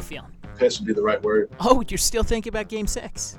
you 0.00 0.02
feeling? 0.02 0.32
Pissed 0.56 0.80
would 0.80 0.86
be 0.86 0.92
the 0.94 1.02
right 1.02 1.22
word. 1.22 1.50
Oh, 1.60 1.82
you're 1.88 1.98
still 1.98 2.22
thinking 2.22 2.50
about 2.50 2.68
Game 2.68 2.86
Six? 2.86 3.38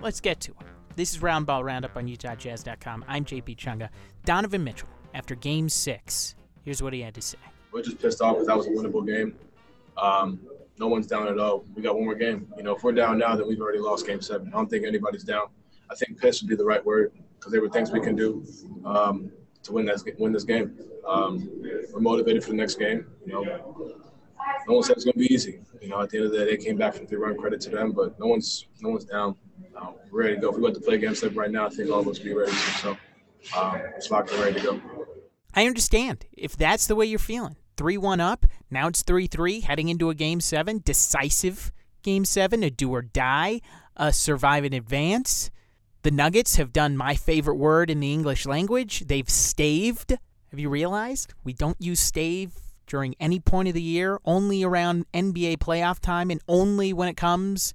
Let's 0.00 0.20
get 0.20 0.40
to 0.40 0.52
it. 0.52 0.66
This 0.96 1.14
is 1.14 1.20
Roundball 1.20 1.64
Roundup 1.64 1.96
on 1.96 2.06
UtahJazz.com. 2.06 3.04
I'm 3.08 3.24
JP 3.24 3.56
Chunga. 3.56 3.88
Donovan 4.24 4.62
Mitchell, 4.62 4.88
after 5.14 5.34
Game 5.34 5.68
Six, 5.68 6.34
here's 6.62 6.82
what 6.82 6.92
he 6.92 7.00
had 7.00 7.14
to 7.14 7.22
say. 7.22 7.38
We're 7.72 7.82
just 7.82 8.00
pissed 8.00 8.20
off 8.20 8.34
because 8.34 8.46
that 8.46 8.56
was 8.56 8.66
a 8.66 8.70
winnable 8.70 9.06
game. 9.06 9.36
Um, 9.96 10.40
no 10.78 10.88
one's 10.88 11.06
down 11.06 11.28
at 11.28 11.38
all. 11.38 11.64
We 11.74 11.82
got 11.82 11.94
one 11.94 12.04
more 12.04 12.14
game. 12.14 12.48
You 12.56 12.64
know, 12.64 12.74
if 12.76 12.82
we're 12.82 12.92
down 12.92 13.18
now, 13.18 13.36
then 13.36 13.48
we've 13.48 13.60
already 13.60 13.78
lost 13.78 14.06
Game 14.06 14.20
Seven. 14.20 14.48
I 14.48 14.50
don't 14.52 14.68
think 14.68 14.84
anybody's 14.84 15.24
down. 15.24 15.46
I 15.90 15.94
think 15.94 16.20
pissed 16.20 16.42
would 16.42 16.48
be 16.48 16.56
the 16.56 16.64
right 16.64 16.84
word 16.84 17.12
because 17.38 17.52
there 17.52 17.60
were 17.60 17.68
things 17.68 17.92
we 17.92 18.00
can 18.00 18.16
do 18.16 18.44
um, 18.84 19.30
to 19.62 19.72
win 19.72 19.86
this 19.86 20.04
win 20.18 20.32
this 20.32 20.44
game. 20.44 20.76
Um, 21.06 21.48
we're 21.92 22.00
motivated 22.00 22.42
for 22.42 22.50
the 22.50 22.56
next 22.56 22.76
game. 22.76 23.06
You 23.26 23.32
know, 23.32 23.94
no 24.66 24.74
one 24.74 24.82
said 24.82 24.96
it's 24.96 25.04
going 25.04 25.14
to 25.14 25.18
be 25.18 25.32
easy. 25.32 25.60
You 25.80 25.88
know, 25.88 26.00
at 26.00 26.10
the 26.10 26.18
end 26.18 26.26
of 26.26 26.32
the 26.32 26.38
day, 26.38 26.56
they 26.56 26.56
came 26.56 26.76
back 26.76 26.94
from 26.94 27.06
three 27.06 27.18
run 27.18 27.36
credit 27.36 27.60
to 27.62 27.70
them, 27.70 27.92
but 27.92 28.18
no 28.18 28.26
one's 28.26 28.66
no 28.80 28.90
one's 28.90 29.04
down. 29.04 29.36
Um, 29.76 29.94
we're 30.10 30.22
ready 30.24 30.34
to 30.36 30.40
go. 30.40 30.50
If 30.50 30.56
we 30.56 30.62
went 30.62 30.74
to 30.76 30.80
play 30.80 30.98
Game 30.98 31.14
Seven 31.14 31.36
right 31.36 31.50
now, 31.50 31.66
I 31.66 31.70
think 31.70 31.90
all 31.90 32.00
of 32.00 32.08
us 32.08 32.18
be 32.18 32.32
ready. 32.32 32.50
To, 32.50 32.56
so 32.56 32.96
um, 33.56 33.80
it's 33.96 34.10
locked 34.10 34.30
and 34.32 34.40
ready 34.40 34.60
to 34.60 34.66
go. 34.66 34.80
I 35.54 35.66
understand 35.66 36.26
if 36.32 36.56
that's 36.56 36.86
the 36.86 36.94
way 36.94 37.06
you're 37.06 37.18
feeling. 37.18 37.56
3 37.76 37.98
1 37.98 38.20
up, 38.20 38.46
now 38.70 38.86
it's 38.86 39.02
3 39.02 39.26
3, 39.26 39.60
heading 39.60 39.88
into 39.88 40.08
a 40.08 40.14
game 40.14 40.40
seven, 40.40 40.80
decisive 40.84 41.72
game 42.02 42.24
seven, 42.24 42.62
a 42.62 42.70
do 42.70 42.90
or 42.90 43.02
die, 43.02 43.60
a 43.96 44.12
survive 44.12 44.64
in 44.64 44.72
advance. 44.72 45.50
The 46.02 46.12
Nuggets 46.12 46.56
have 46.56 46.72
done 46.72 46.96
my 46.96 47.14
favorite 47.14 47.56
word 47.56 47.90
in 47.90 47.98
the 47.98 48.12
English 48.12 48.46
language. 48.46 49.06
They've 49.06 49.28
staved. 49.28 50.10
Have 50.50 50.60
you 50.60 50.68
realized? 50.68 51.34
We 51.42 51.52
don't 51.52 51.80
use 51.80 51.98
stave 51.98 52.52
during 52.86 53.14
any 53.18 53.40
point 53.40 53.68
of 53.68 53.74
the 53.74 53.82
year, 53.82 54.18
only 54.24 54.62
around 54.62 55.06
NBA 55.12 55.58
playoff 55.58 55.98
time, 56.00 56.30
and 56.30 56.40
only 56.48 56.92
when 56.92 57.08
it 57.08 57.16
comes 57.16 57.74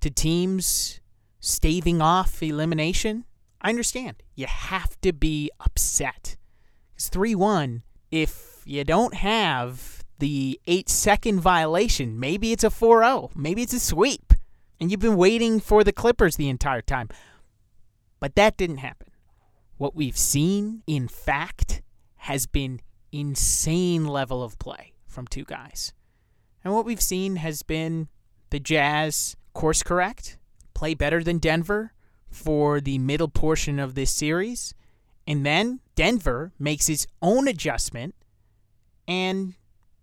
to 0.00 0.10
teams 0.10 1.00
staving 1.40 2.00
off 2.00 2.42
elimination. 2.42 3.24
I 3.60 3.70
understand. 3.70 4.22
You 4.34 4.46
have 4.46 5.00
to 5.02 5.12
be 5.12 5.50
upset. 5.60 6.36
It's 6.94 7.08
3 7.08 7.34
1. 7.34 7.82
If 8.10 8.62
you 8.64 8.84
don't 8.84 9.14
have 9.14 10.04
the 10.18 10.60
eight 10.66 10.88
second 10.88 11.40
violation, 11.40 12.18
maybe 12.18 12.52
it's 12.52 12.64
a 12.64 12.70
4 12.70 13.02
0, 13.02 13.30
maybe 13.34 13.62
it's 13.62 13.72
a 13.72 13.80
sweep, 13.80 14.32
and 14.78 14.90
you've 14.90 15.00
been 15.00 15.16
waiting 15.16 15.60
for 15.60 15.82
the 15.82 15.92
Clippers 15.92 16.36
the 16.36 16.48
entire 16.48 16.82
time. 16.82 17.08
But 18.20 18.36
that 18.36 18.56
didn't 18.56 18.78
happen. 18.78 19.08
What 19.78 19.96
we've 19.96 20.16
seen, 20.16 20.82
in 20.86 21.08
fact, 21.08 21.82
has 22.18 22.46
been 22.46 22.80
insane 23.12 24.06
level 24.06 24.42
of 24.42 24.58
play 24.58 24.92
from 25.06 25.26
two 25.26 25.44
guys. 25.44 25.92
And 26.64 26.74
what 26.74 26.84
we've 26.84 27.00
seen 27.00 27.36
has 27.36 27.62
been 27.62 28.08
the 28.50 28.60
Jazz 28.60 29.36
course 29.52 29.82
correct, 29.82 30.38
play 30.74 30.94
better 30.94 31.22
than 31.22 31.38
Denver 31.38 31.92
for 32.30 32.80
the 32.80 32.98
middle 32.98 33.28
portion 33.28 33.78
of 33.78 33.94
this 33.94 34.10
series, 34.10 34.74
and 35.26 35.44
then 35.44 35.80
Denver 35.94 36.52
makes 36.58 36.88
its 36.88 37.06
own 37.20 37.46
adjustment 37.46 38.14
and 39.06 39.54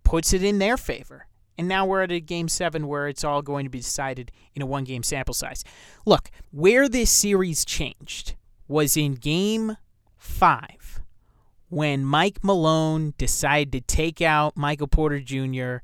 puts 0.04 0.32
it 0.32 0.42
in 0.42 0.58
their 0.58 0.76
favor. 0.76 1.26
And 1.58 1.68
now 1.68 1.84
we're 1.84 2.02
at 2.02 2.12
a 2.12 2.20
game 2.20 2.48
seven 2.48 2.86
where 2.86 3.06
it's 3.06 3.24
all 3.24 3.42
going 3.42 3.64
to 3.64 3.70
be 3.70 3.80
decided 3.80 4.32
in 4.54 4.62
a 4.62 4.66
one 4.66 4.84
game 4.84 5.02
sample 5.02 5.34
size. 5.34 5.62
Look, 6.06 6.30
where 6.50 6.88
this 6.88 7.10
series 7.10 7.64
changed 7.64 8.34
was 8.66 8.96
in 8.96 9.14
game 9.14 9.76
five 10.16 10.79
when 11.70 12.04
Mike 12.04 12.42
Malone 12.42 13.14
decided 13.16 13.72
to 13.72 13.80
take 13.80 14.20
out 14.20 14.56
Michael 14.56 14.88
Porter 14.88 15.20
Jr. 15.20 15.76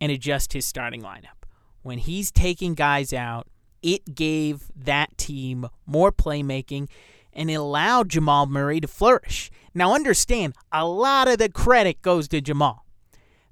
and 0.00 0.10
adjust 0.10 0.54
his 0.54 0.64
starting 0.66 1.02
lineup. 1.02 1.44
When 1.82 1.98
he's 1.98 2.32
taking 2.32 2.74
guys 2.74 3.12
out, 3.12 3.46
it 3.82 4.14
gave 4.14 4.70
that 4.74 5.16
team 5.18 5.68
more 5.86 6.10
playmaking 6.10 6.88
and 7.34 7.50
it 7.50 7.54
allowed 7.54 8.08
Jamal 8.08 8.46
Murray 8.46 8.80
to 8.80 8.88
flourish. 8.88 9.50
Now, 9.74 9.94
understand, 9.94 10.54
a 10.72 10.86
lot 10.86 11.28
of 11.28 11.38
the 11.38 11.50
credit 11.50 12.00
goes 12.00 12.26
to 12.28 12.40
Jamal. 12.40 12.86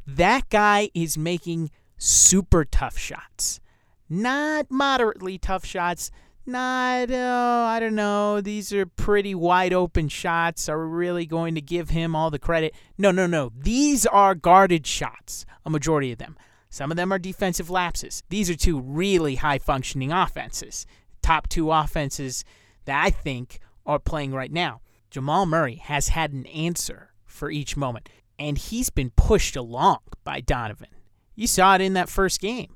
That 0.07 0.49
guy 0.49 0.89
is 0.95 1.19
making 1.19 1.71
super 1.99 2.65
tough 2.65 2.97
shots, 2.97 3.61
not 4.09 4.71
moderately 4.71 5.37
tough 5.37 5.67
shots. 5.67 6.11
Not, 6.45 7.11
uh, 7.11 7.67
I 7.69 7.79
don't 7.79 7.95
know, 7.95 8.41
these 8.41 8.73
are 8.73 8.85
pretty 8.85 9.35
wide 9.35 9.73
open 9.73 10.09
shots. 10.09 10.69
Are 10.69 10.87
we 10.87 10.93
really 10.93 11.25
going 11.25 11.55
to 11.55 11.61
give 11.61 11.91
him 11.91 12.17
all 12.17 12.31
the 12.31 12.39
credit? 12.39 12.75
No, 12.99 13.13
no, 13.13 13.27
no. 13.27 13.53
These 13.57 14.07
are 14.07 14.35
guarded 14.35 14.87
shots, 14.87 15.47
a 15.65 15.71
majority 15.71 16.11
of 16.11 16.19
them. 16.19 16.37
Some 16.69 16.91
of 16.91 16.97
them 16.97 17.13
are 17.13 17.19
defensive 17.19 17.71
lapses. 17.71 18.25
These 18.29 18.51
are 18.51 18.57
two 18.57 18.81
really 18.81 19.37
high 19.37 19.59
functioning 19.59 20.11
offenses. 20.11 20.85
Top 21.23 21.49
two 21.49 21.71
offenses 21.71 22.45
that 22.87 23.05
I 23.05 23.11
think 23.11 23.61
are 23.87 24.01
playing 24.01 24.33
right 24.33 24.51
now. 24.51 24.81
Jamal 25.11 25.47
Murray 25.47 25.77
has 25.77 26.09
had 26.09 26.33
an 26.33 26.47
answer 26.47 27.13
for 27.25 27.51
each 27.51 27.77
moment, 27.77 28.09
and 28.39 28.59
he's 28.59 28.91
been 28.91 29.11
pushed 29.11 29.55
along 29.55 30.01
by 30.25 30.41
Donovan. 30.41 30.89
You 31.37 31.47
saw 31.47 31.77
it 31.77 31.81
in 31.81 31.93
that 31.93 32.09
first 32.09 32.41
game 32.41 32.75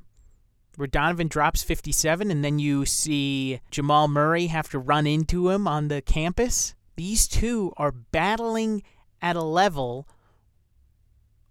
where 0.76 0.86
Donovan 0.86 1.28
drops 1.28 1.62
57, 1.62 2.30
and 2.30 2.44
then 2.44 2.58
you 2.58 2.84
see 2.86 3.60
Jamal 3.70 4.08
Murray 4.08 4.46
have 4.46 4.68
to 4.70 4.78
run 4.78 5.06
into 5.06 5.48
him 5.48 5.66
on 5.66 5.88
the 5.88 6.02
campus. 6.02 6.74
These 6.96 7.26
two 7.28 7.72
are 7.76 7.92
battling 7.92 8.82
at 9.20 9.36
a 9.36 9.42
level 9.42 10.06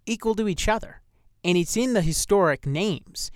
equal 0.06 0.35
to 0.35 0.47
each 0.47 0.68
other, 0.68 1.02
and 1.44 1.58
it's 1.58 1.75
in 1.75 1.94
the 1.94 2.02
historic 2.02 2.66
names 2.66 3.31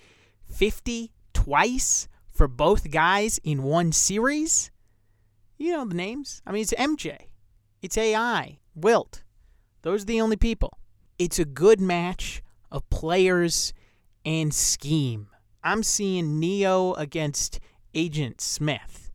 50 0.46 1.12
twice 1.34 2.08
for 2.32 2.48
both 2.48 2.92
guys 2.92 3.40
in 3.44 3.64
one 3.64 3.92
series. 3.92 4.72
You 5.58 5.74
know 5.74 5.86
the 5.86 5.96
names. 5.96 6.42
I 6.46 6.52
mean, 6.52 6.62
it's 6.62 6.74
MJ, 6.74 7.18
it's 7.82 7.98
AI, 7.98 8.60
Wilt. 8.76 9.24
Those 9.82 10.04
are 10.04 10.08
the 10.08 10.22
only 10.22 10.38
people. 10.38 10.78
It's 11.18 11.40
a 11.40 11.46
good 11.46 11.82
match 11.82 12.42
of 12.72 12.90
players 12.90 13.74
and 14.26 14.54
scheme. 14.54 15.29
I'm 15.64 15.84
seeing 15.84 16.40
Neo 16.40 16.94
against 16.94 17.60
Agent 17.94 18.42
Smith. 18.42 19.12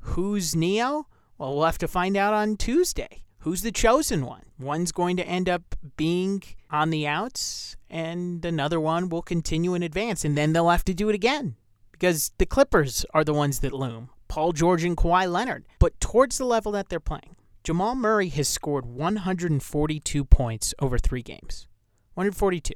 Who's 0.00 0.54
Neo? 0.54 1.06
Well, 1.38 1.54
we'll 1.54 1.64
have 1.64 1.78
to 1.78 1.88
find 1.88 2.16
out 2.16 2.34
on 2.34 2.56
Tuesday. 2.56 3.24
Who's 3.40 3.62
the 3.62 3.72
chosen 3.72 4.26
one? 4.26 4.42
One's 4.58 4.92
going 4.92 5.16
to 5.16 5.26
end 5.26 5.48
up 5.48 5.74
being 5.96 6.42
on 6.70 6.90
the 6.90 7.06
outs, 7.06 7.76
and 7.88 8.44
another 8.44 8.78
one 8.78 9.08
will 9.08 9.22
continue 9.22 9.74
in 9.74 9.82
advance, 9.82 10.24
and 10.24 10.36
then 10.36 10.52
they'll 10.52 10.68
have 10.68 10.84
to 10.84 10.94
do 10.94 11.08
it 11.08 11.14
again 11.14 11.56
because 11.90 12.32
the 12.38 12.46
Clippers 12.46 13.04
are 13.12 13.24
the 13.24 13.34
ones 13.34 13.60
that 13.60 13.72
loom. 13.72 14.10
Paul 14.28 14.52
George 14.52 14.84
and 14.84 14.96
Kawhi 14.96 15.30
Leonard. 15.30 15.66
But 15.78 15.98
towards 16.00 16.38
the 16.38 16.44
level 16.44 16.72
that 16.72 16.88
they're 16.88 17.00
playing, 17.00 17.36
Jamal 17.64 17.94
Murray 17.94 18.28
has 18.28 18.48
scored 18.48 18.86
142 18.86 20.24
points 20.24 20.74
over 20.78 20.98
three 20.98 21.22
games. 21.22 21.66
142. 22.14 22.74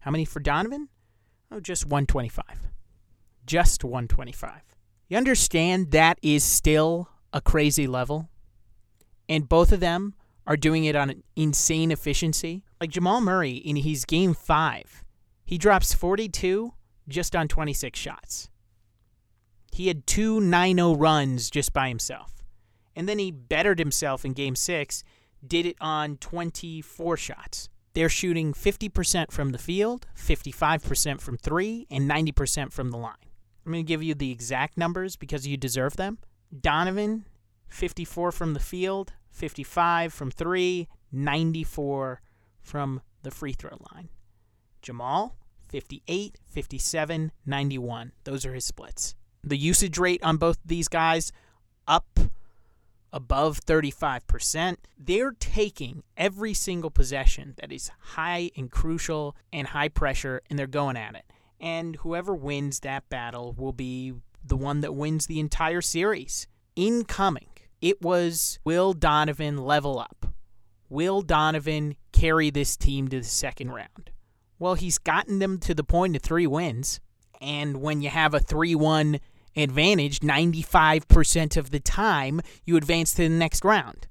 How 0.00 0.10
many 0.10 0.24
for 0.24 0.40
Donovan? 0.40 0.88
Oh, 1.54 1.60
just 1.60 1.84
125. 1.84 2.44
Just 3.44 3.84
125. 3.84 4.62
You 5.08 5.18
understand 5.18 5.90
that 5.90 6.18
is 6.22 6.42
still 6.42 7.10
a 7.30 7.42
crazy 7.42 7.86
level? 7.86 8.30
And 9.28 9.48
both 9.48 9.70
of 9.70 9.80
them 9.80 10.14
are 10.46 10.56
doing 10.56 10.86
it 10.86 10.96
on 10.96 11.10
an 11.10 11.22
insane 11.36 11.90
efficiency. 11.90 12.64
Like 12.80 12.88
Jamal 12.90 13.20
Murray 13.20 13.52
in 13.52 13.76
his 13.76 14.06
game 14.06 14.32
five, 14.32 15.04
he 15.44 15.58
drops 15.58 15.92
42 15.92 16.72
just 17.06 17.36
on 17.36 17.48
26 17.48 17.98
shots. 17.98 18.48
He 19.72 19.88
had 19.88 20.06
two 20.06 20.40
9 20.40 20.76
0 20.76 20.94
runs 20.94 21.50
just 21.50 21.74
by 21.74 21.88
himself. 21.88 22.42
And 22.96 23.06
then 23.06 23.18
he 23.18 23.30
bettered 23.30 23.78
himself 23.78 24.24
in 24.24 24.32
game 24.32 24.56
six, 24.56 25.04
did 25.46 25.66
it 25.66 25.76
on 25.82 26.16
24 26.16 27.18
shots. 27.18 27.68
They're 27.94 28.08
shooting 28.08 28.54
50% 28.54 29.30
from 29.30 29.50
the 29.50 29.58
field, 29.58 30.06
55% 30.16 31.20
from 31.20 31.36
three, 31.36 31.86
and 31.90 32.10
90% 32.10 32.72
from 32.72 32.90
the 32.90 32.96
line. 32.96 33.14
I'm 33.64 33.72
going 33.72 33.84
to 33.84 33.88
give 33.88 34.02
you 34.02 34.14
the 34.14 34.30
exact 34.30 34.76
numbers 34.76 35.16
because 35.16 35.46
you 35.46 35.56
deserve 35.56 35.96
them. 35.96 36.18
Donovan, 36.58 37.26
54 37.68 38.32
from 38.32 38.54
the 38.54 38.60
field, 38.60 39.12
55 39.30 40.12
from 40.12 40.30
three, 40.30 40.88
94 41.12 42.20
from 42.60 43.02
the 43.22 43.30
free 43.30 43.52
throw 43.52 43.76
line. 43.92 44.08
Jamal, 44.80 45.36
58, 45.68 46.38
57, 46.44 47.32
91. 47.46 48.12
Those 48.24 48.44
are 48.46 48.54
his 48.54 48.64
splits 48.64 49.14
the 49.44 49.56
usage 49.56 49.98
rate 49.98 50.22
on 50.22 50.36
both 50.36 50.58
these 50.64 50.88
guys 50.88 51.32
above 53.12 53.60
35%. 53.60 54.76
They're 54.98 55.32
taking 55.32 56.02
every 56.16 56.54
single 56.54 56.90
possession 56.90 57.54
that 57.58 57.72
is 57.72 57.90
high 57.98 58.50
and 58.56 58.70
crucial 58.70 59.36
and 59.52 59.68
high 59.68 59.88
pressure, 59.88 60.40
and 60.48 60.58
they're 60.58 60.66
going 60.66 60.96
at 60.96 61.14
it. 61.14 61.24
And 61.60 61.96
whoever 61.96 62.34
wins 62.34 62.80
that 62.80 63.08
battle 63.08 63.54
will 63.56 63.72
be 63.72 64.14
the 64.44 64.56
one 64.56 64.80
that 64.80 64.94
wins 64.94 65.26
the 65.26 65.40
entire 65.40 65.80
series. 65.80 66.46
Incoming, 66.74 67.48
it 67.80 68.00
was 68.02 68.58
Will 68.64 68.92
Donovan 68.92 69.58
level 69.58 69.98
up? 69.98 70.26
Will 70.88 71.22
Donovan 71.22 71.96
carry 72.12 72.50
this 72.50 72.76
team 72.76 73.08
to 73.08 73.18
the 73.18 73.24
second 73.24 73.70
round? 73.70 74.10
Well, 74.58 74.74
he's 74.74 74.98
gotten 74.98 75.38
them 75.38 75.58
to 75.60 75.74
the 75.74 75.84
point 75.84 76.16
of 76.16 76.22
three 76.22 76.46
wins. 76.46 77.00
And 77.40 77.78
when 77.78 78.00
you 78.00 78.08
have 78.08 78.34
a 78.34 78.40
3 78.40 78.76
1 78.76 79.18
advantage, 79.56 80.20
95% 80.20 81.56
of 81.56 81.70
the 81.70 81.80
time, 81.80 82.40
you 82.64 82.76
advance 82.76 83.14
to 83.14 83.22
the 83.22 83.34
next 83.34 83.64
round. 83.64 84.06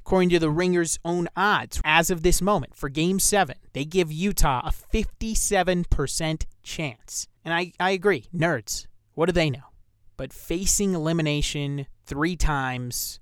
According 0.00 0.30
to 0.30 0.40
the 0.40 0.50
Ringer's 0.50 0.98
own 1.04 1.28
odds, 1.36 1.80
as 1.84 2.10
of 2.10 2.22
this 2.22 2.42
moment, 2.42 2.74
for 2.74 2.88
Game 2.88 3.20
7, 3.20 3.56
they 3.72 3.84
give 3.84 4.10
Utah 4.10 4.62
a 4.64 4.72
57% 4.72 6.46
chance. 6.62 7.28
And 7.44 7.54
I, 7.54 7.72
I 7.78 7.92
agree, 7.92 8.26
nerds. 8.34 8.86
What 9.14 9.26
do 9.26 9.32
they 9.32 9.50
know? 9.50 9.70
But 10.16 10.32
facing 10.32 10.94
elimination 10.94 11.86
three 12.04 12.36
times, 12.36 13.20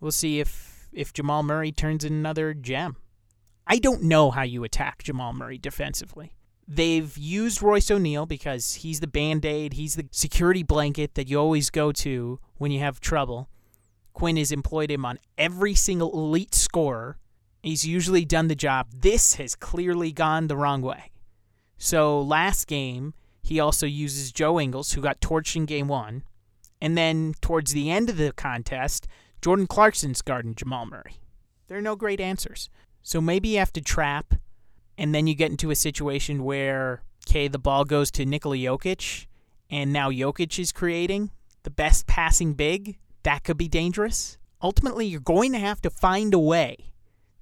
we'll 0.00 0.12
see 0.12 0.38
if, 0.38 0.88
if 0.92 1.12
Jamal 1.14 1.42
Murray 1.42 1.72
turns 1.72 2.04
in 2.04 2.12
another 2.12 2.52
gem. 2.52 2.96
I 3.66 3.78
don't 3.78 4.02
know 4.02 4.30
how 4.30 4.42
you 4.42 4.64
attack 4.64 5.02
Jamal 5.02 5.32
Murray 5.32 5.58
defensively. 5.58 6.32
They've 6.70 7.16
used 7.16 7.62
Royce 7.62 7.90
O'Neale 7.90 8.26
because 8.26 8.74
he's 8.74 9.00
the 9.00 9.06
band 9.06 9.46
aid, 9.46 9.72
he's 9.72 9.96
the 9.96 10.06
security 10.10 10.62
blanket 10.62 11.14
that 11.14 11.26
you 11.26 11.40
always 11.40 11.70
go 11.70 11.92
to 11.92 12.38
when 12.58 12.70
you 12.70 12.80
have 12.80 13.00
trouble. 13.00 13.48
Quin 14.12 14.36
has 14.36 14.52
employed 14.52 14.90
him 14.90 15.06
on 15.06 15.18
every 15.38 15.74
single 15.74 16.12
elite 16.12 16.54
scorer. 16.54 17.16
He's 17.62 17.86
usually 17.86 18.26
done 18.26 18.48
the 18.48 18.54
job. 18.54 18.88
This 18.94 19.36
has 19.36 19.54
clearly 19.54 20.12
gone 20.12 20.48
the 20.48 20.56
wrong 20.56 20.82
way. 20.82 21.10
So 21.78 22.20
last 22.20 22.66
game, 22.66 23.14
he 23.42 23.58
also 23.58 23.86
uses 23.86 24.30
Joe 24.30 24.60
Ingles, 24.60 24.92
who 24.92 25.00
got 25.00 25.22
torched 25.22 25.56
in 25.56 25.64
game 25.64 25.88
one. 25.88 26.22
And 26.82 26.98
then 26.98 27.34
towards 27.40 27.72
the 27.72 27.90
end 27.90 28.10
of 28.10 28.18
the 28.18 28.32
contest, 28.32 29.08
Jordan 29.40 29.66
Clarkson's 29.66 30.20
guarding 30.20 30.54
Jamal 30.54 30.84
Murray. 30.84 31.14
There 31.68 31.78
are 31.78 31.82
no 31.82 31.96
great 31.96 32.20
answers. 32.20 32.68
So 33.02 33.20
maybe 33.20 33.48
you 33.48 33.58
have 33.58 33.72
to 33.72 33.80
trap, 33.80 34.34
and 34.98 35.14
then 35.14 35.26
you 35.26 35.34
get 35.34 35.50
into 35.50 35.70
a 35.70 35.76
situation 35.76 36.44
where, 36.44 37.02
okay, 37.26 37.48
the 37.48 37.58
ball 37.58 37.84
goes 37.84 38.10
to 38.10 38.26
Nikola 38.26 38.56
Jokic, 38.56 39.26
and 39.70 39.92
now 39.92 40.10
Jokic 40.10 40.58
is 40.58 40.72
creating 40.72 41.30
the 41.62 41.70
best 41.70 42.06
passing 42.06 42.54
big 42.54 42.98
that 43.22 43.44
could 43.44 43.56
be 43.56 43.68
dangerous. 43.68 44.38
Ultimately, 44.62 45.06
you're 45.06 45.20
going 45.20 45.52
to 45.52 45.58
have 45.58 45.80
to 45.82 45.90
find 45.90 46.34
a 46.34 46.38
way 46.38 46.92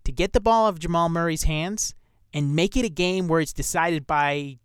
to 0.05 0.13
get 0.13 0.33
the 0.33 0.41
ball 0.41 0.69
of 0.69 0.79
Jamal 0.79 1.09
Murray's 1.09 1.45
hands 1.45 1.95
and 2.33 2.55
make 2.55 2.77
it 2.77 2.85
a 2.85 2.91
game 2.91 3.27
where 3.27 3.41
it's 3.41 3.53
decided 3.53 4.07
by 4.07 4.59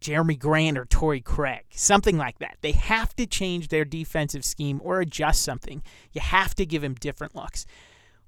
Jerami 0.00 0.36
Grant 0.36 0.76
or 0.76 0.84
Torrey 0.84 1.20
Craig, 1.20 1.64
something 1.70 2.18
like 2.18 2.40
that. 2.40 2.56
They 2.60 2.72
have 2.72 3.14
to 3.16 3.26
change 3.26 3.68
their 3.68 3.84
defensive 3.84 4.44
scheme 4.44 4.80
or 4.82 5.00
adjust 5.00 5.42
something. 5.42 5.82
You 6.12 6.20
have 6.20 6.56
to 6.56 6.66
give 6.66 6.82
him 6.82 6.94
different 6.94 7.36
looks. 7.36 7.64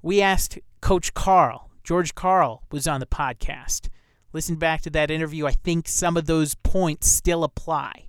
We 0.00 0.22
asked 0.22 0.58
Coach 0.80 1.14
Karl, 1.14 1.70
George 1.82 2.14
Karl 2.14 2.62
was 2.70 2.86
on 2.86 3.00
the 3.00 3.06
podcast. 3.06 3.88
Listen 4.34 4.56
back 4.56 4.82
to 4.82 4.90
that 4.90 5.12
interview. 5.12 5.46
I 5.46 5.52
think 5.52 5.88
some 5.88 6.16
of 6.16 6.26
those 6.26 6.56
points 6.56 7.08
still 7.08 7.44
apply. 7.44 8.08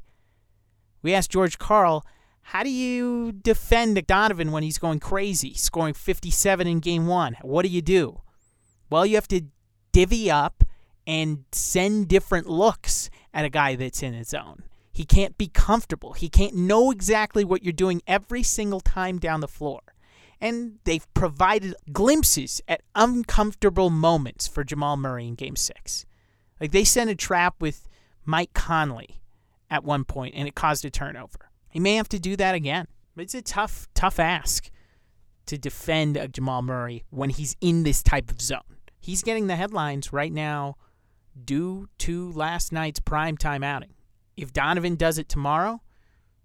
We 1.04 1.14
asked 1.14 1.32
George 1.32 1.60
Karl 1.60 2.04
how 2.50 2.64
do 2.64 2.70
you 2.70 3.32
defend 3.32 4.06
Donovan 4.06 4.52
when 4.52 4.62
he's 4.62 4.78
going 4.78 5.00
crazy, 5.00 5.54
scoring 5.56 5.96
57 5.96 6.68
in 6.68 6.80
game 6.80 7.08
one? 7.08 7.38
What 7.42 7.64
do 7.64 7.70
you 7.70 7.82
do? 7.82 8.22
Well, 8.90 9.06
you 9.06 9.16
have 9.16 9.28
to 9.30 9.42
divvy 9.92 10.30
up 10.30 10.64
and 11.08 11.46
send 11.52 12.08
different 12.08 12.48
looks 12.48 13.10
at 13.34 13.46
a 13.46 13.50
guy 13.50 13.76
that's 13.76 14.04
in 14.04 14.14
his 14.14 14.30
zone. 14.30 14.64
He 14.92 15.06
can't 15.06 15.38
be 15.38 15.48
comfortable. 15.48 16.14
He 16.14 16.30
can't 16.30 16.56
know 16.56 16.92
exactly 16.92 17.44
what 17.44 17.64
you're 17.64 17.74
doing 17.74 18.02
every 18.08 18.44
single 18.44 18.80
time 18.80 19.18
down 19.20 19.42
the 19.42 19.48
floor. 19.48 19.82
And 20.40 20.80
they've 20.86 21.12
provided 21.14 21.76
glimpses 21.92 22.62
at 22.68 22.82
uncomfortable 22.94 23.90
moments 23.90 24.48
for 24.48 24.64
Jamal 24.64 24.98
Murray 24.98 25.28
in 25.28 25.36
game 25.36 25.56
six. 25.56 26.06
Like 26.60 26.72
they 26.72 26.84
sent 26.84 27.10
a 27.10 27.16
trap 27.16 27.56
with 27.60 27.88
Mike 28.24 28.54
Conley 28.54 29.22
at 29.70 29.84
one 29.84 30.06
point, 30.06 30.36
and 30.36 30.48
it 30.48 30.56
caused 30.56 30.86
a 30.86 30.90
turnover. 30.90 31.50
He 31.70 31.80
may 31.80 31.96
have 31.96 32.10
to 32.10 32.20
do 32.20 32.36
that 32.36 32.56
again. 32.56 32.88
It's 33.18 33.34
a 33.34 33.42
tough, 33.42 33.88
tough 33.94 34.20
ask 34.20 34.70
to 35.46 35.58
defend 35.58 36.18
a 36.18 36.28
Jamal 36.28 36.62
Murray 36.62 37.04
when 37.10 37.30
he's 37.30 37.56
in 37.62 37.84
this 37.84 38.02
type 38.02 38.32
of 38.32 38.42
zone. 38.42 38.62
He's 39.00 39.24
getting 39.24 39.48
the 39.48 39.56
headlines 39.56 40.12
right 40.12 40.32
now 40.32 40.78
due 41.44 41.90
to 42.00 42.32
last 42.32 42.72
night's 42.72 43.00
primetime 43.00 43.64
outing. 43.64 43.94
If 44.38 44.54
Donovan 44.54 44.96
does 44.96 45.18
it 45.18 45.30
tomorrow, 45.30 45.82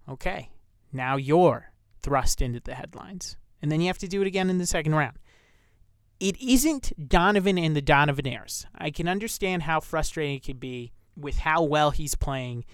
okay, 0.08 0.50
now 0.92 1.16
you're 1.16 1.72
thrust 2.02 2.42
into 2.42 2.60
the 2.60 2.74
headlines. 2.74 3.36
And 3.62 3.70
then 3.70 3.80
you 3.80 3.88
have 3.88 3.98
to 3.98 4.08
do 4.08 4.22
it 4.22 4.26
again 4.26 4.50
in 4.50 4.58
the 4.58 4.66
second 4.66 4.94
round. 4.94 5.16
It 6.20 6.38
isn't 6.38 7.08
Donovan 7.08 7.56
and 7.56 7.74
the 7.74 7.80
Donovanaires. 7.80 8.66
I 8.74 8.90
can 8.90 9.08
understand 9.08 9.62
how 9.62 9.80
frustrating 9.80 10.36
it 10.36 10.44
can 10.44 10.58
be 10.58 10.92
with 11.16 11.38
how 11.38 11.62
well 11.62 11.92
he's 11.92 12.14
playing 12.14 12.66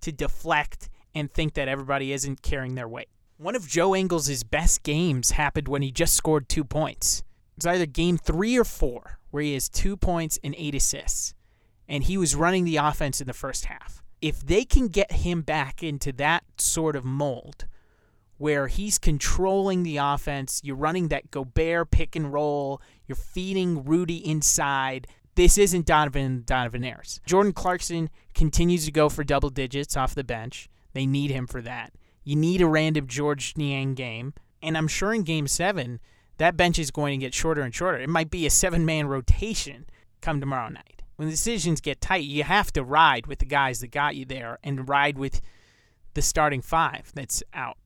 to 0.00 0.10
deflect 0.10 0.88
and 1.14 1.30
think 1.30 1.52
that 1.54 1.68
everybody 1.68 2.14
isn't 2.14 2.40
carrying 2.40 2.76
their 2.76 2.88
weight. 2.88 3.10
One 3.36 3.54
of 3.54 3.68
Joe 3.68 3.94
Ingles' 3.94 4.42
best 4.42 4.82
games 4.84 5.32
happened 5.32 5.68
when 5.68 5.82
he 5.82 5.92
just 5.92 6.14
scored 6.14 6.48
two 6.48 6.64
points. 6.64 7.22
It's 7.58 7.66
either 7.66 7.84
game 7.84 8.16
three 8.16 8.56
or 8.56 8.64
four, 8.64 9.18
where 9.30 9.42
he 9.42 9.52
has 9.52 9.68
two 9.68 9.96
points 9.96 10.38
and 10.42 10.54
eight 10.56 10.74
assists. 10.74 11.34
And 11.86 12.04
he 12.04 12.16
was 12.16 12.34
running 12.34 12.64
the 12.64 12.78
offense 12.78 13.20
in 13.20 13.26
the 13.26 13.34
first 13.34 13.66
half. 13.66 14.02
If 14.22 14.40
they 14.40 14.64
can 14.64 14.88
get 14.88 15.12
him 15.12 15.42
back 15.42 15.82
into 15.82 16.10
that 16.14 16.44
sort 16.56 16.96
of 16.96 17.04
mold, 17.04 17.66
where 18.38 18.68
he's 18.68 18.98
controlling 18.98 19.82
the 19.82 19.98
offense, 19.98 20.60
you're 20.64 20.76
running 20.76 21.08
that 21.08 21.30
Gobert 21.30 21.90
pick 21.90 22.16
and 22.16 22.32
roll, 22.32 22.80
you're 23.06 23.16
feeding 23.16 23.84
Rudy 23.84 24.26
inside. 24.26 25.06
This 25.34 25.58
isn't 25.58 25.86
Donovan 25.86 26.44
Donovan 26.46 26.82
Donovanaires. 26.82 27.20
Jordan 27.26 27.52
Clarkson 27.52 28.10
continues 28.34 28.86
to 28.86 28.92
go 28.92 29.08
for 29.08 29.22
double 29.22 29.50
digits 29.50 29.96
off 29.96 30.14
the 30.14 30.24
bench. 30.24 30.68
They 30.94 31.06
need 31.06 31.30
him 31.30 31.46
for 31.46 31.60
that. 31.62 31.92
You 32.24 32.36
need 32.36 32.60
a 32.60 32.66
random 32.66 33.06
Georges 33.06 33.56
Niang 33.56 33.94
game. 33.94 34.34
And 34.62 34.76
I'm 34.76 34.88
sure 34.88 35.14
in 35.14 35.22
game 35.22 35.46
seven, 35.46 36.00
that 36.38 36.56
bench 36.56 36.78
is 36.78 36.90
going 36.90 37.18
to 37.18 37.24
get 37.24 37.34
shorter 37.34 37.62
and 37.62 37.74
shorter. 37.74 37.98
It 37.98 38.08
might 38.08 38.30
be 38.30 38.46
a 38.46 38.50
seven 38.50 38.84
man 38.84 39.06
rotation 39.06 39.86
come 40.20 40.40
tomorrow 40.40 40.68
night. 40.68 41.02
When 41.16 41.26
the 41.26 41.32
decisions 41.32 41.80
get 41.80 42.00
tight, 42.00 42.24
you 42.24 42.44
have 42.44 42.72
to 42.74 42.84
ride 42.84 43.26
with 43.26 43.40
the 43.40 43.46
guys 43.46 43.80
that 43.80 43.90
got 43.90 44.14
you 44.14 44.24
there 44.24 44.58
and 44.62 44.88
ride 44.88 45.18
with 45.18 45.40
the 46.14 46.22
starting 46.22 46.62
five 46.62 47.10
that's 47.14 47.42
out. 47.52 47.76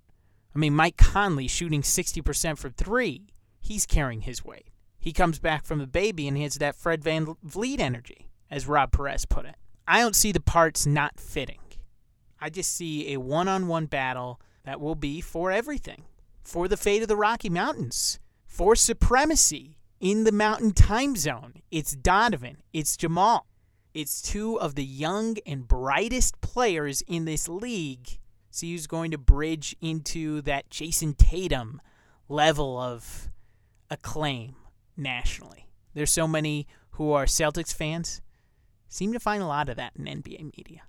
I 0.54 0.58
mean, 0.58 0.74
Mike 0.74 0.96
Conley 0.96 1.48
shooting 1.48 1.82
60% 1.82 2.58
from 2.58 2.72
three, 2.72 3.28
he's 3.60 3.86
carrying 3.86 4.22
his 4.22 4.44
weight. 4.44 4.68
He 4.98 5.12
comes 5.12 5.38
back 5.38 5.64
from 5.64 5.78
the 5.78 5.86
baby 5.86 6.28
and 6.28 6.36
he 6.36 6.42
has 6.42 6.56
that 6.56 6.76
Fred 6.76 7.02
VanVleet 7.02 7.80
energy, 7.80 8.28
as 8.50 8.66
Rob 8.66 8.92
Perez 8.92 9.24
put 9.24 9.46
it. 9.46 9.56
I 9.88 10.00
don't 10.00 10.16
see 10.16 10.30
the 10.30 10.40
parts 10.40 10.86
not 10.86 11.18
fitting. 11.18 11.58
I 12.40 12.50
just 12.50 12.74
see 12.74 13.12
a 13.12 13.20
one 13.20 13.48
on 13.48 13.68
one 13.68 13.86
battle 13.86 14.40
that 14.64 14.80
will 14.80 14.94
be 14.94 15.20
for 15.20 15.50
everything 15.50 16.04
for 16.42 16.68
the 16.68 16.76
fate 16.76 17.02
of 17.02 17.08
the 17.08 17.16
Rocky 17.16 17.48
Mountains, 17.48 18.18
for 18.46 18.74
supremacy 18.74 19.78
in 20.00 20.24
the 20.24 20.32
mountain 20.32 20.72
time 20.72 21.16
zone. 21.16 21.62
It's 21.70 21.94
Donovan, 21.94 22.58
it's 22.72 22.96
Jamal. 22.96 23.46
It's 23.94 24.22
two 24.22 24.58
of 24.58 24.74
the 24.74 24.84
young 24.84 25.36
and 25.46 25.68
brightest 25.68 26.40
players 26.40 27.02
in 27.02 27.26
this 27.26 27.48
league. 27.48 28.18
See 28.52 28.72
who's 28.72 28.86
going 28.86 29.10
to 29.12 29.18
bridge 29.18 29.74
into 29.80 30.42
that 30.42 30.68
Jayson 30.68 31.14
Tatum 31.14 31.80
level 32.28 32.78
of 32.78 33.30
acclaim 33.90 34.56
nationally. 34.94 35.68
There's 35.94 36.12
so 36.12 36.28
many 36.28 36.66
who 36.92 37.12
are 37.12 37.24
Celtics 37.24 37.74
fans, 37.74 38.20
seem 38.88 39.14
to 39.14 39.18
find 39.18 39.42
a 39.42 39.46
lot 39.46 39.70
of 39.70 39.76
that 39.76 39.94
in 39.96 40.04
NBA 40.04 40.54
media. 40.56 40.82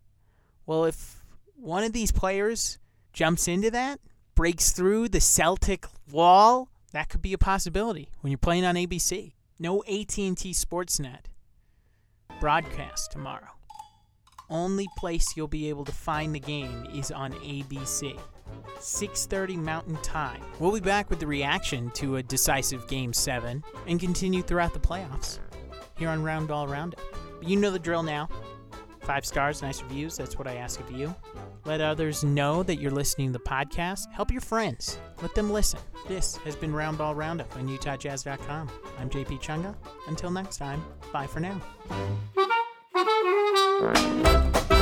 Well, 0.65 0.84
if 0.84 1.24
one 1.55 1.86
of 1.86 1.93
these 1.93 2.12
players 2.12 2.79
jumps 3.13 3.48
into 3.48 3.72
that, 3.72 4.01
breaks 4.36 4.72
through 4.72 5.08
the 5.08 5.22
Celtic 5.22 5.86
wall, 6.12 6.70
that 6.91 7.08
could 7.08 7.22
be 7.22 7.32
a 7.32 7.38
possibility 7.38 8.10
when 8.20 8.32
you're 8.32 8.38
playing 8.38 8.65
on 8.65 8.75
ABC. 8.75 9.34
No 9.58 9.82
AT&T 9.84 10.36
Sportsnet 10.36 11.27
broadcast 12.41 13.13
tomorrow. 13.13 13.51
Only 14.53 14.88
place 14.98 15.36
you'll 15.36 15.48
be 15.48 15.67
able 15.67 15.83
to 15.83 15.91
find 15.91 16.33
the 16.33 16.39
game 16.39 16.86
is 16.93 17.12
on 17.12 17.33
ABC. 17.33 18.17
6:30 18.79 19.57
Mountain 19.57 19.98
Time. 20.03 20.41
We'll 20.60 20.72
be 20.72 20.79
back 20.79 21.10
with 21.10 21.19
the 21.19 21.25
reaction 21.27 21.89
to 21.95 22.17
a 22.17 22.24
decisive 22.24 22.88
Game 22.88 23.13
7 23.13 23.63
and 23.88 24.00
continue 24.00 24.43
throughout 24.43 24.74
the 24.74 24.79
playoffs 24.79 25.39
here 25.98 26.10
on 26.10 26.24
Roundball 26.24 26.69
Roundup. 26.69 27.01
You 27.41 27.55
know 27.55 27.72
the 27.72 27.79
drill 27.79 28.03
now. 28.03 28.29
Five 29.01 29.25
stars, 29.25 29.62
nice 29.63 29.81
reviews. 29.81 30.15
That's 30.15 30.38
what 30.38 30.48
I 30.48 30.55
ask 30.55 30.79
of 30.79 30.91
you. 30.91 31.13
Let 31.65 31.81
others 31.81 32.24
know 32.24 32.62
that 32.63 32.77
you're 32.77 32.91
listening 32.91 33.33
to 33.33 33.39
the 33.39 33.43
podcast. 33.43 34.12
Help 34.12 34.31
your 34.31 34.41
friends. 34.41 35.00
Let 35.22 35.33
them 35.33 35.51
listen. 35.51 35.79
This 36.07 36.38
has 36.38 36.55
been 36.55 36.72
Roundball 36.72 37.15
Roundup 37.15 37.53
on 37.55 37.67
UtahJazz.com. 37.67 38.69
I'm 39.00 39.10
JP 39.10 39.41
Chunga. 39.41 39.75
Until 40.07 40.29
next 40.29 40.57
time, 40.57 40.83
bye 41.12 41.27
for 41.27 41.39
now. 41.39 41.60
Thank 43.81 44.71
you. 44.71 44.72